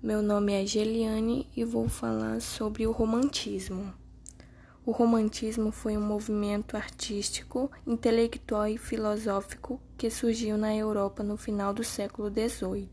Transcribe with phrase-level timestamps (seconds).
[0.00, 3.92] Meu nome é Geliane e vou falar sobre o romantismo.
[4.86, 11.74] O romantismo foi um movimento artístico, intelectual e filosófico que surgiu na Europa no final
[11.74, 12.88] do século XVIII.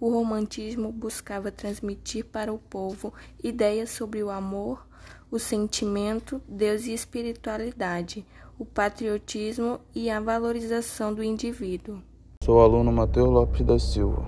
[0.00, 4.84] O romantismo buscava transmitir para o povo ideias sobre o amor,
[5.30, 8.26] o sentimento, Deus e espiritualidade,
[8.58, 12.02] o patriotismo e a valorização do indivíduo.
[12.42, 14.26] Sou aluno Matheus Lopes da Silva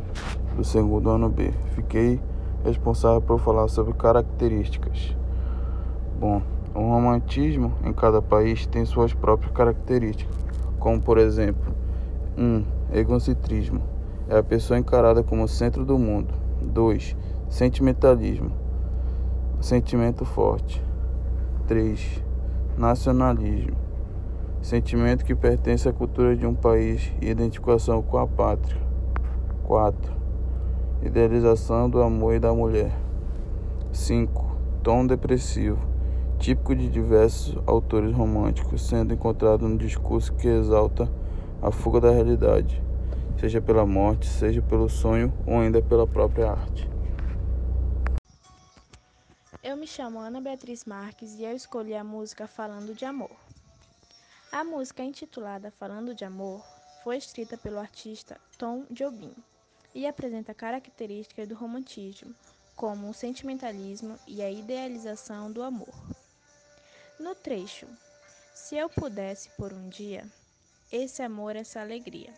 [0.57, 1.53] do segundo ano B.
[1.75, 2.21] Fiquei
[2.65, 5.17] responsável por falar sobre características.
[6.19, 6.43] Bom,
[6.75, 10.35] o romantismo em cada país tem suas próprias características,
[10.79, 11.75] como por exemplo,
[12.37, 12.43] 1.
[12.43, 13.83] Um, egocentrismo
[14.29, 16.33] é a pessoa encarada como centro do mundo.
[16.63, 17.17] 2.
[17.49, 18.53] Sentimentalismo
[19.61, 20.83] sentimento forte.
[21.67, 22.23] 3.
[22.77, 23.77] Nacionalismo
[24.63, 28.81] sentimento que pertence à cultura de um país e identificação com a pátria.
[29.65, 30.22] 4
[31.05, 32.93] idealização do amor e da mulher.
[33.93, 34.53] 5.
[34.83, 35.79] Tom depressivo,
[36.39, 41.11] típico de diversos autores românticos, sendo encontrado no discurso que exalta
[41.61, 42.83] a fuga da realidade,
[43.39, 46.89] seja pela morte, seja pelo sonho ou ainda pela própria arte.
[49.63, 53.31] Eu me chamo Ana Beatriz Marques e eu escolhi a música Falando de Amor.
[54.51, 56.63] A música intitulada Falando de Amor
[57.05, 59.35] foi escrita pelo artista Tom Jobim
[59.95, 62.35] e apresenta características do romantismo,
[62.75, 65.95] como o sentimentalismo e a idealização do amor.
[67.19, 67.87] No trecho,
[68.55, 70.27] se eu pudesse por um dia,
[70.91, 72.33] esse amor, essa alegria,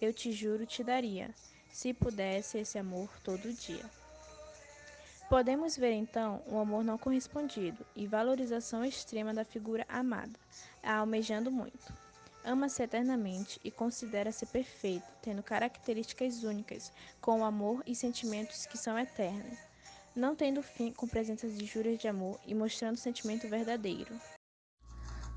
[0.00, 1.34] eu te juro te daria,
[1.70, 3.84] se pudesse esse amor todo dia.
[5.28, 10.38] Podemos ver então o amor não correspondido e valorização extrema da figura amada,
[10.82, 12.02] a almejando muito
[12.44, 19.58] ama-se eternamente e considera-se perfeito, tendo características únicas, com amor e sentimentos que são eternos,
[20.14, 24.14] não tendo fim com presenças de juras de amor e mostrando sentimento verdadeiro.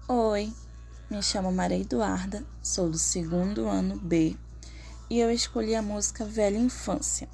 [0.08, 0.52] Oi,
[1.10, 4.36] me chamo Maria Eduarda, sou do segundo ano B
[5.10, 7.30] e eu escolhi a música Velha Infância.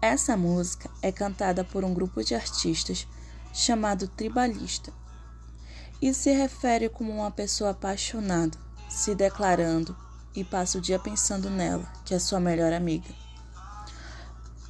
[0.00, 3.06] Essa música é cantada por um grupo de artistas
[3.52, 4.92] chamado Tribalista
[6.04, 8.58] e se refere como uma pessoa apaixonada,
[8.90, 9.96] se declarando
[10.34, 13.08] e passa o dia pensando nela, que é sua melhor amiga.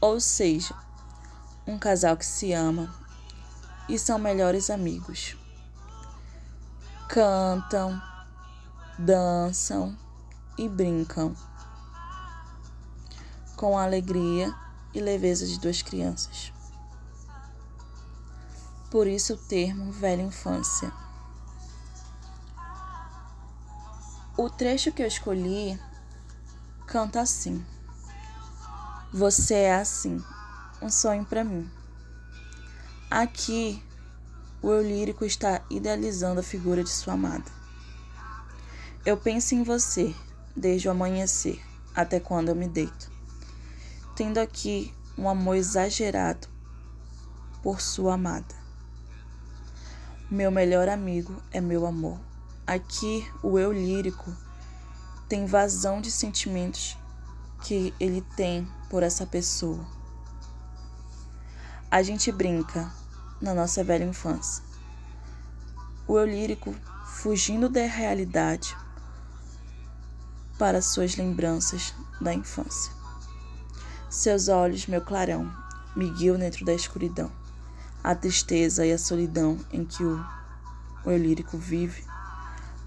[0.00, 0.72] Ou seja,
[1.66, 2.94] um casal que se ama
[3.88, 5.36] e são melhores amigos.
[7.08, 8.00] Cantam,
[8.96, 9.98] dançam
[10.56, 11.34] e brincam
[13.56, 14.54] com a alegria
[14.94, 16.52] e leveza de duas crianças.
[18.88, 20.92] Por isso o termo velha infância.
[24.36, 25.78] O trecho que eu escolhi
[26.88, 27.64] canta assim:
[29.12, 30.20] Você é assim,
[30.82, 31.70] um sonho para mim.
[33.08, 33.80] Aqui,
[34.60, 37.48] o eu lírico está idealizando a figura de sua amada.
[39.06, 40.12] Eu penso em você
[40.56, 41.62] desde o amanhecer
[41.94, 43.12] até quando eu me deito,
[44.16, 46.48] tendo aqui um amor exagerado
[47.62, 48.52] por sua amada.
[50.28, 52.33] Meu melhor amigo é meu amor.
[52.66, 54.34] Aqui, o eu lírico
[55.28, 56.97] tem vazão de sentimentos
[57.62, 59.84] que ele tem por essa pessoa.
[61.91, 62.91] A gente brinca
[63.38, 64.64] na nossa velha infância.
[66.08, 68.75] O eu lírico fugindo da realidade
[70.58, 72.91] para suas lembranças da infância.
[74.08, 75.54] Seus olhos, meu clarão,
[75.94, 77.31] me guiam dentro da escuridão.
[78.02, 80.19] A tristeza e a solidão em que o,
[81.04, 82.13] o eu lírico vive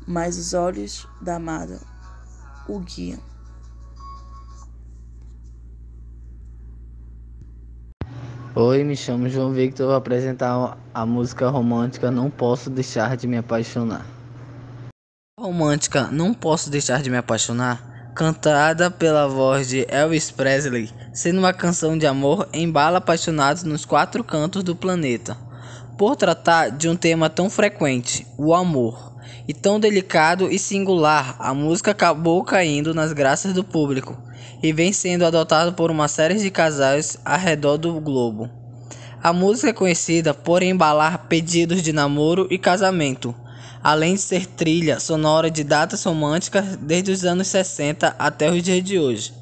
[0.07, 1.79] mas os olhos da amada
[2.67, 3.19] o guiam.
[8.55, 13.37] Oi, me chamo João Victor, vou apresentar a música romântica Não Posso Deixar de Me
[13.37, 14.03] Apaixonar.
[15.39, 21.53] Romântica Não Posso Deixar de Me Apaixonar, cantada pela voz de Elvis Presley, sendo uma
[21.53, 25.37] canção de amor, embala apaixonados nos quatro cantos do planeta.
[25.95, 29.16] Por tratar de um tema tão frequente, o amor,
[29.47, 34.17] e tão delicado e singular, a música acabou caindo nas graças do público
[34.61, 38.49] e vem sendo adotado por uma série de casais ao redor do globo.
[39.21, 43.33] A música é conhecida por embalar pedidos de namoro e casamento,
[43.83, 48.83] além de ser trilha sonora de datas românticas desde os anos 60 até os dias
[48.83, 49.33] de hoje.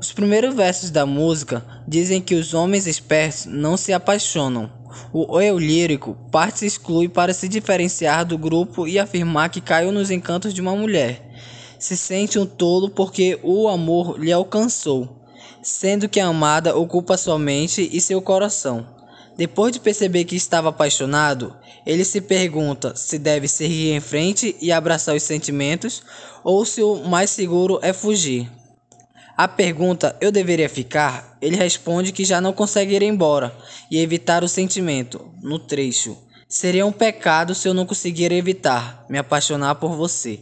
[0.00, 4.70] Os primeiros versos da música dizem que os homens espertos não se apaixonam,
[5.12, 9.92] o eu lírico parte se exclui para se diferenciar do grupo e afirmar que caiu
[9.92, 11.30] nos encantos de uma mulher.
[11.78, 15.20] Se sente um tolo porque o amor lhe alcançou.
[15.62, 18.86] sendo que a amada ocupa sua mente e seu coração.
[19.36, 24.70] Depois de perceber que estava apaixonado, ele se pergunta se deve seguir em frente e
[24.70, 26.02] abraçar os sentimentos
[26.44, 28.48] ou se o mais seguro é fugir.
[29.36, 33.52] A pergunta eu deveria ficar, ele responde que já não consegue ir embora
[33.90, 35.28] e evitar o sentimento.
[35.42, 36.16] No trecho,
[36.48, 40.40] seria um pecado se eu não conseguir evitar me apaixonar por você.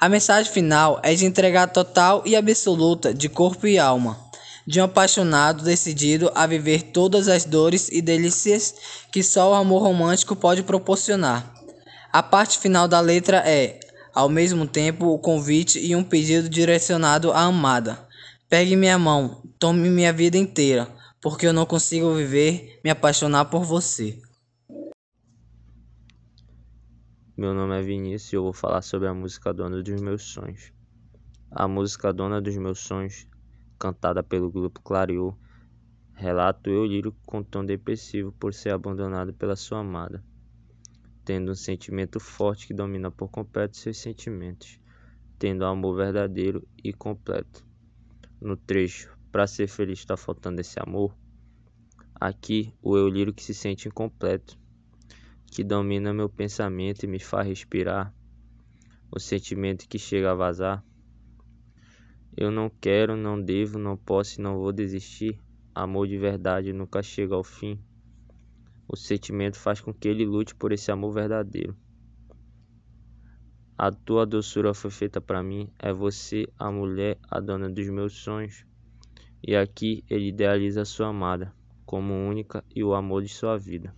[0.00, 4.28] A mensagem final é de entregar total e absoluta de corpo e alma
[4.68, 8.74] de um apaixonado decidido a viver todas as dores e delícias
[9.10, 11.54] que só o amor romântico pode proporcionar.
[12.12, 13.80] A parte final da letra é,
[14.14, 18.07] ao mesmo tempo, o convite e um pedido direcionado à amada.
[18.48, 20.88] Pegue minha mão, tome minha vida inteira,
[21.20, 24.18] porque eu não consigo viver me apaixonar por você.
[27.36, 30.72] Meu nome é Vinícius e eu vou falar sobre a música Dona dos Meus Sonhos.
[31.50, 33.26] A música Dona dos Meus Sonhos
[33.78, 35.38] cantada pelo grupo Clareou,
[36.14, 40.24] relata o eu lírico com tom depressivo por ser abandonado pela sua amada,
[41.22, 44.80] tendo um sentimento forte que domina por completo seus sentimentos,
[45.38, 47.67] tendo um amor verdadeiro e completo.
[48.40, 51.16] No trecho, para ser feliz está faltando esse amor,
[52.14, 54.58] aqui o eu lírico se sente incompleto,
[55.46, 58.14] que domina meu pensamento e me faz respirar,
[59.10, 60.84] o sentimento que chega a vazar
[62.40, 65.40] eu não quero, não devo, não posso e não vou desistir.
[65.74, 67.82] Amor de verdade nunca chega ao fim.
[68.86, 71.76] O sentimento faz com que ele lute por esse amor verdadeiro.
[73.80, 78.12] A tua doçura foi feita para mim, é você, a mulher, a dona dos meus
[78.12, 78.66] sonhos.
[79.40, 81.54] E aqui ele idealiza a sua amada
[81.86, 83.94] como única e o amor de sua vida.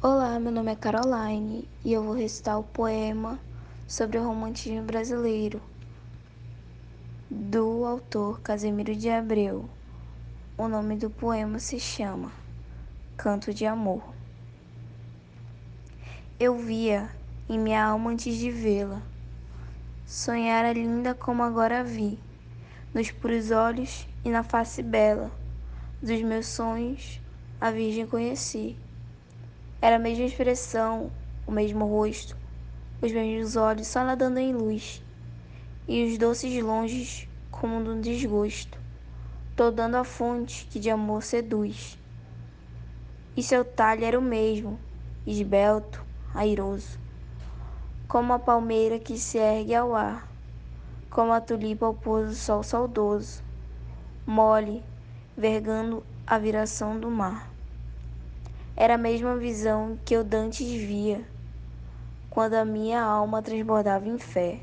[0.00, 3.36] Olá, meu nome é Caroline e eu vou recitar o poema
[3.88, 5.60] sobre o romantismo brasileiro,
[7.28, 9.68] do autor Casimiro de Abreu.
[10.56, 12.30] O nome do poema se chama
[13.16, 14.09] Canto de Amor.
[16.42, 17.10] Eu via
[17.50, 19.02] em minha alma antes de vê-la,
[20.06, 22.18] sonhara linda como agora vi,
[22.94, 25.30] nos puros olhos e na face bela
[26.00, 27.20] dos meus sonhos,
[27.60, 28.74] a Virgem conheci.
[29.82, 31.12] Era a mesma expressão,
[31.46, 32.34] o mesmo rosto,
[33.02, 35.04] os meus olhos só nadando em luz,
[35.86, 38.78] e os doces longes como um desgosto,
[39.54, 41.98] todando a fonte que de amor seduz.
[43.36, 44.80] E seu talhe era o mesmo,
[45.26, 46.98] esbelto, airoso,
[48.06, 50.28] como a palmeira que se ergue ao ar,
[51.10, 53.42] como a tulipa ao pôr do sol saudoso,
[54.26, 54.82] mole,
[55.36, 57.50] vergando a viração do mar.
[58.76, 61.24] Era a mesma visão que eu dantes via,
[62.30, 64.60] quando a minha alma transbordava em fé.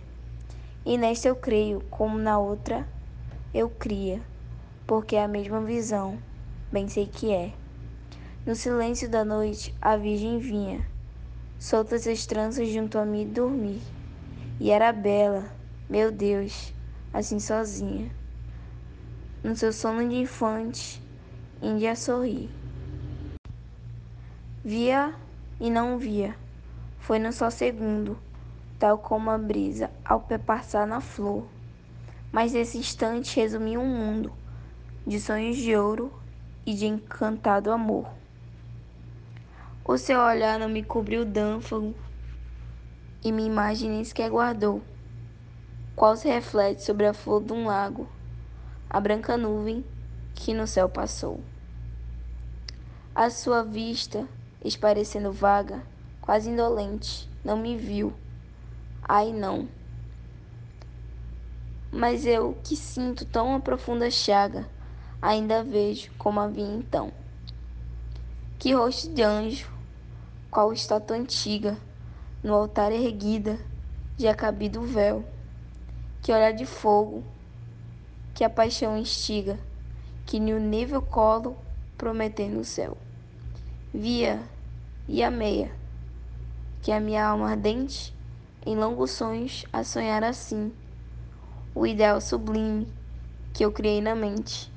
[0.86, 2.88] E nesta eu creio, como na outra
[3.54, 4.22] eu cria,
[4.86, 6.18] porque é a mesma visão,
[6.72, 7.52] bem sei que é.
[8.46, 10.86] No silêncio da noite a Virgem vinha,
[11.60, 13.84] soltas as tranças junto a mim dormir.
[14.60, 15.52] E era bela,
[15.90, 16.74] meu Deus,
[17.14, 18.12] assim sozinha.
[19.44, 21.02] No seu sono de infante,
[21.62, 22.52] Índia sorri.
[24.64, 25.16] Via
[25.60, 26.38] e não via
[27.00, 28.20] foi num só segundo,
[28.78, 31.48] tal como a brisa ao pé passar na flor.
[32.32, 34.34] Mas esse instante resumia um mundo
[35.06, 36.14] de sonhos de ouro
[36.66, 38.08] e de encantado amor.
[39.88, 41.96] O seu olhar não me cobriu dânfago
[43.24, 44.82] e minha imagem nem sequer guardou,
[45.96, 48.06] qual se reflete sobre a flor de um lago,
[48.90, 49.86] a branca nuvem
[50.36, 51.40] que no céu passou.
[53.16, 54.28] A sua vista,
[54.62, 55.82] esparecendo vaga,
[56.20, 58.14] quase indolente, não me viu.
[59.08, 59.70] Ai, não.
[61.90, 64.68] Mas eu, que sinto tão a profunda chaga,
[65.22, 67.14] ainda vejo como havia então.
[68.60, 69.77] Que rosto de anjo,
[70.50, 71.78] qual estátua antiga,
[72.44, 73.60] no altar erguida,
[74.16, 75.24] de acabido véu.
[76.22, 77.24] Que olhar de fogo,
[78.34, 79.58] que a paixão instiga,
[80.26, 81.58] que no nível colo
[81.98, 82.98] prometendo o céu.
[83.94, 84.42] Via
[85.08, 85.72] e a meia
[86.88, 88.14] que a minha alma ardente,
[88.66, 90.72] em longos sonhos, a sonhar assim,
[91.76, 92.88] o ideal sublime
[93.54, 94.72] que eu criei na mente,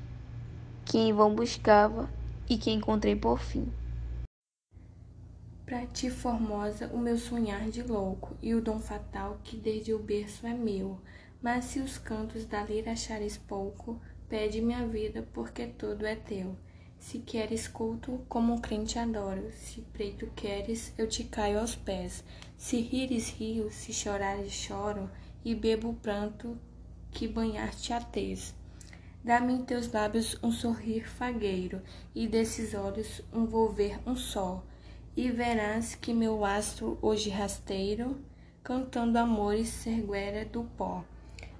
[0.83, 2.09] que em vão buscava
[2.49, 3.71] e que encontrei por fim.
[5.71, 9.99] Pra ti, formosa, o meu sonhar de louco e o dom fatal que desde o
[9.99, 10.99] berço é meu.
[11.41, 13.97] Mas se os cantos da lira achares pouco,
[14.27, 16.57] pede minha vida, porque tudo é teu.
[16.99, 19.49] Se queres culto, como um crente adoro.
[19.53, 22.21] Se preto queres, eu te caio aos pés.
[22.57, 23.71] Se rires, rio.
[23.71, 25.09] Se chorares, choro.
[25.45, 26.59] E bebo o pranto
[27.11, 28.53] que banhar-te a tez.
[29.23, 31.81] Dá-me em teus lábios um sorrir fagueiro,
[32.13, 34.65] e desses olhos um volver um sol,
[35.15, 38.19] e verás que meu astro hoje rasteiro,
[38.63, 41.03] cantando amores serguera do pó.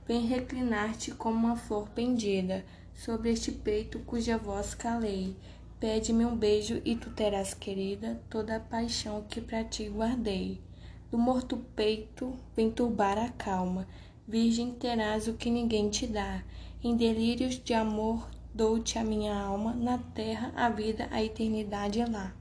[0.08, 5.36] Vem reclinar-te como uma flor pendida, sobre este peito cuja voz calei.
[5.79, 10.62] Pede-me um beijo e tu terás, querida, toda a paixão que para ti guardei.
[11.10, 13.88] Do morto peito vem turbar a calma,
[14.27, 16.43] virgem terás o que ninguém te dá.
[16.84, 22.05] Em delírios de amor dou-te a minha alma, na terra a vida, a eternidade é
[22.05, 22.41] lá.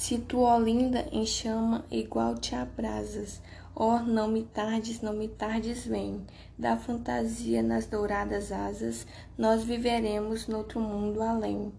[0.00, 3.42] Se tu, ó linda, em chama igual te abrasas,
[3.74, 6.24] ó, não me tardes, não me tardes, vem.
[6.56, 9.04] Da fantasia nas douradas asas,
[9.36, 11.72] nós viveremos noutro mundo além.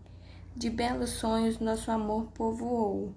[0.54, 3.14] De belos sonhos nosso amor povoou,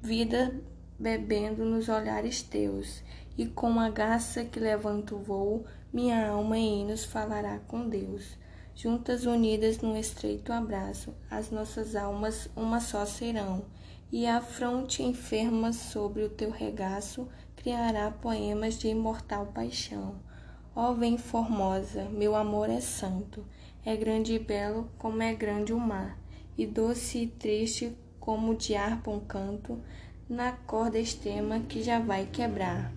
[0.00, 0.54] vida
[1.00, 3.02] bebendo nos olhares teus,
[3.36, 8.38] e com a garça que levanta o voo, minha alma em hinos falará com Deus.
[8.72, 13.64] Juntas unidas num estreito abraço, as nossas almas uma só serão,
[14.12, 20.16] e a fronte enferma sobre o teu regaço criará poemas de imortal paixão.
[20.76, 23.44] Ó vem formosa, meu amor é santo,
[23.84, 26.18] é grande e belo como é grande o mar,
[26.58, 29.80] e doce e triste como de harpa um canto,
[30.28, 32.92] na corda extrema que já vai quebrar.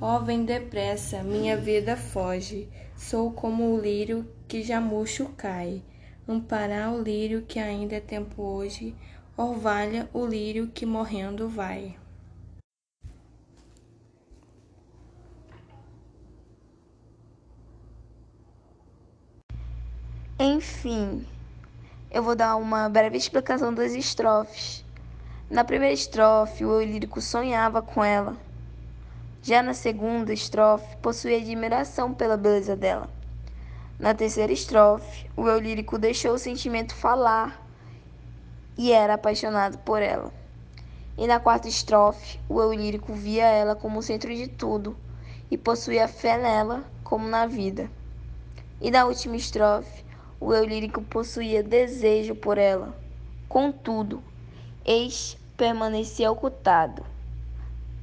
[0.00, 5.82] Ó, vem depressa, minha vida foge, sou como o lírio que já murcho cai.
[6.28, 8.94] Amparar o lírio que ainda é tempo hoje,
[9.36, 11.94] orvalha o lírio que morrendo vai.
[20.38, 21.26] Enfim,
[22.10, 24.84] eu vou dar uma breve explicação das estrofes.
[25.50, 28.36] Na primeira estrofe, o eu lírico sonhava com ela.
[29.42, 33.08] Já na segunda estrofe, possuía admiração pela beleza dela.
[33.98, 37.65] Na terceira estrofe, o eu lírico deixou o sentimento falar
[38.76, 40.32] e era apaixonado por ela.
[41.16, 44.96] E na quarta estrofe, o eu lírico via ela como o centro de tudo
[45.50, 47.90] e possuía fé nela como na vida.
[48.80, 50.04] E na última estrofe,
[50.38, 52.94] o eu lírico possuía desejo por ela.
[53.48, 54.22] Contudo,
[54.84, 57.02] eis permanecia ocultado.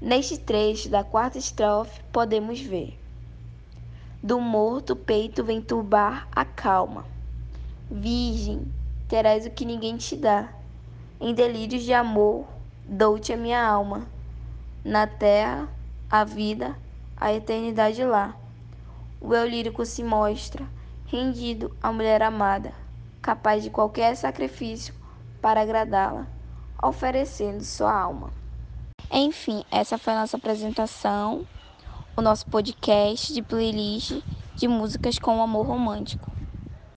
[0.02, 3.00] Neste trecho da quarta estrofe podemos ver:
[4.22, 7.06] Do morto peito vem turbar a calma.
[7.92, 8.66] Virgem,
[9.08, 10.52] terás o que ninguém te dá.
[11.26, 12.46] Em delírios de amor,
[12.84, 14.06] dou-te a minha alma.
[14.84, 15.70] Na terra,
[16.12, 16.76] a vida,
[17.16, 18.36] a eternidade lá.
[19.22, 20.68] O eu lírico se mostra
[21.06, 22.74] rendido à mulher amada,
[23.22, 24.94] capaz de qualquer sacrifício
[25.42, 26.28] para agradá-la
[26.84, 28.30] oferecendo sua alma.
[29.10, 31.46] Enfim, essa foi a nossa apresentação,
[32.18, 34.22] o nosso podcast de playlist
[34.58, 36.33] de músicas com amor romântico.